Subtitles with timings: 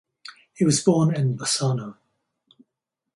[0.55, 1.97] He was born in Bassano.